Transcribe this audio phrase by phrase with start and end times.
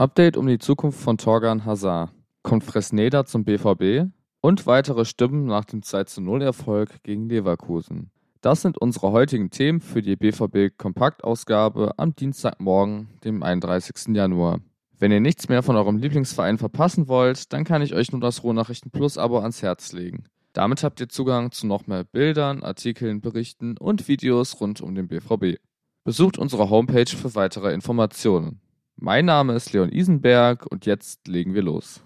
[0.00, 2.10] Update um die Zukunft von Torgan Hazard.
[2.42, 4.10] Kommt Fresneda zum BVB?
[4.40, 8.10] Und weitere Stimmen nach dem 2-0-Erfolg gegen Leverkusen.
[8.40, 14.16] Das sind unsere heutigen Themen für die BVB Kompaktausgabe am Dienstagmorgen, dem 31.
[14.16, 14.60] Januar.
[14.98, 18.42] Wenn ihr nichts mehr von eurem Lieblingsverein verpassen wollt, dann kann ich euch nur das
[18.42, 20.24] Rohnachrichten Plus Abo ans Herz legen.
[20.54, 25.08] Damit habt ihr Zugang zu noch mehr Bildern, Artikeln, Berichten und Videos rund um den
[25.08, 25.60] BVB.
[26.04, 28.62] Besucht unsere Homepage für weitere Informationen.
[29.02, 32.02] Mein Name ist Leon Isenberg und jetzt legen wir los.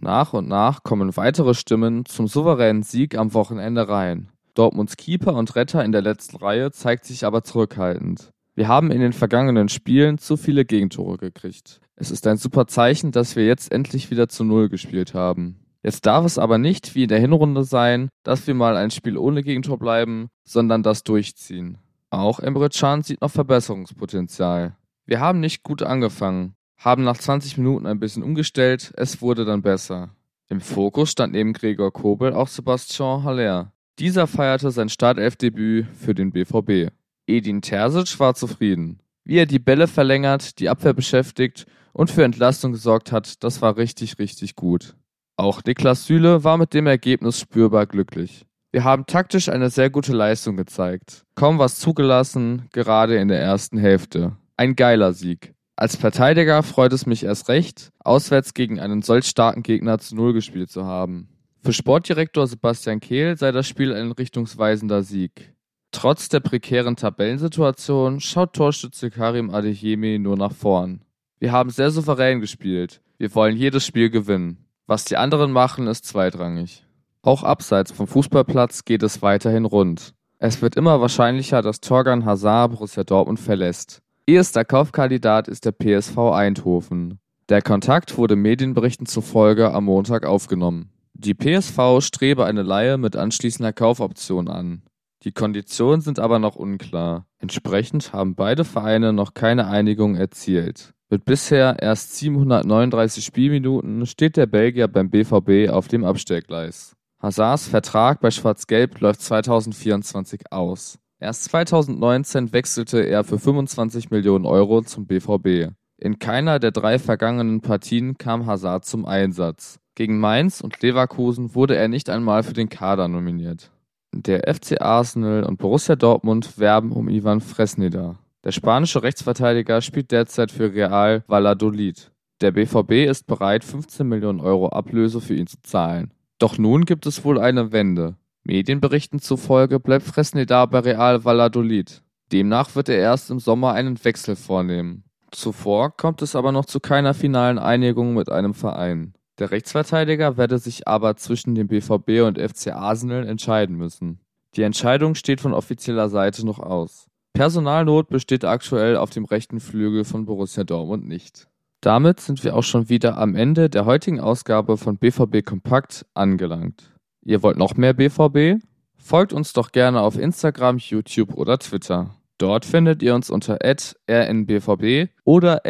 [0.00, 4.30] Nach und nach kommen weitere Stimmen zum souveränen Sieg am Wochenende rein.
[4.54, 8.30] Dortmunds Keeper und Retter in der letzten Reihe zeigt sich aber zurückhaltend.
[8.54, 11.82] Wir haben in den vergangenen Spielen zu viele Gegentore gekriegt.
[11.96, 15.60] Es ist ein super Zeichen, dass wir jetzt endlich wieder zu Null gespielt haben.
[15.82, 19.18] Jetzt darf es aber nicht wie in der Hinrunde sein, dass wir mal ein Spiel
[19.18, 21.76] ohne Gegentor bleiben, sondern das durchziehen.
[22.08, 24.77] Auch Emre Can sieht noch Verbesserungspotenzial.
[25.08, 29.62] Wir haben nicht gut angefangen, haben nach 20 Minuten ein bisschen umgestellt, es wurde dann
[29.62, 30.10] besser.
[30.50, 33.72] Im Fokus stand neben Gregor Kobel auch Sebastian Haller.
[33.98, 36.92] Dieser feierte sein Startelfdebüt für den BVB.
[37.26, 39.00] Edin Terzic war zufrieden.
[39.24, 43.78] Wie er die Bälle verlängert, die Abwehr beschäftigt und für Entlastung gesorgt hat, das war
[43.78, 44.94] richtig, richtig gut.
[45.38, 48.44] Auch Niklas Süle war mit dem Ergebnis spürbar glücklich.
[48.72, 51.24] Wir haben taktisch eine sehr gute Leistung gezeigt.
[51.34, 54.36] Kaum was zugelassen, gerade in der ersten Hälfte.
[54.58, 55.54] Ein geiler Sieg.
[55.76, 60.32] Als Verteidiger freut es mich erst recht, auswärts gegen einen solch starken Gegner zu Null
[60.32, 61.28] gespielt zu haben.
[61.62, 65.54] Für Sportdirektor Sebastian Kehl sei das Spiel ein richtungsweisender Sieg.
[65.92, 71.02] Trotz der prekären Tabellensituation schaut Torstütze Karim Adeyemi nur nach vorn.
[71.38, 73.00] Wir haben sehr souverän gespielt.
[73.16, 74.66] Wir wollen jedes Spiel gewinnen.
[74.88, 76.84] Was die anderen machen, ist zweitrangig.
[77.22, 80.14] Auch abseits vom Fußballplatz geht es weiterhin rund.
[80.38, 84.02] Es wird immer wahrscheinlicher, dass Torgan Hazard Borussia Dortmund verlässt.
[84.28, 87.18] Erster Kaufkandidat ist der PSV Eindhoven.
[87.48, 90.90] Der Kontakt wurde Medienberichten zufolge am Montag aufgenommen.
[91.14, 94.82] Die PSV strebe eine Leihe mit anschließender Kaufoption an.
[95.22, 97.26] Die Konditionen sind aber noch unklar.
[97.38, 100.92] Entsprechend haben beide Vereine noch keine Einigung erzielt.
[101.08, 106.94] Mit bisher erst 739 Spielminuten steht der Belgier beim BVB auf dem Abstellgleis.
[107.18, 110.98] Hazards Vertrag bei Schwarz-Gelb läuft 2024 aus.
[111.20, 115.72] Erst 2019 wechselte er für 25 Millionen Euro zum BVB.
[115.96, 119.80] In keiner der drei vergangenen Partien kam Hazard zum Einsatz.
[119.96, 123.72] Gegen Mainz und Leverkusen wurde er nicht einmal für den Kader nominiert.
[124.14, 128.20] Der FC Arsenal und Borussia Dortmund werben um Ivan Fresneda.
[128.44, 132.12] Der spanische Rechtsverteidiger spielt derzeit für Real Valladolid.
[132.40, 136.14] Der BVB ist bereit, 15 Millionen Euro Ablöse für ihn zu zahlen.
[136.38, 138.14] Doch nun gibt es wohl eine Wende.
[138.48, 142.02] Medienberichten zufolge bleibt Fresneda bei Real Valladolid.
[142.32, 145.04] Demnach wird er erst im Sommer einen Wechsel vornehmen.
[145.30, 149.12] Zuvor kommt es aber noch zu keiner finalen Einigung mit einem Verein.
[149.38, 154.20] Der Rechtsverteidiger werde sich aber zwischen dem BVB und FC Arsenal entscheiden müssen.
[154.56, 157.06] Die Entscheidung steht von offizieller Seite noch aus.
[157.34, 161.48] Personalnot besteht aktuell auf dem rechten Flügel von Borussia Dortmund nicht.
[161.82, 166.97] Damit sind wir auch schon wieder am Ende der heutigen Ausgabe von BVB Kompakt angelangt.
[167.22, 168.62] Ihr wollt noch mehr BVB?
[168.96, 172.14] Folgt uns doch gerne auf Instagram, YouTube oder Twitter.
[172.38, 175.62] Dort findet ihr uns unter rnbvb oder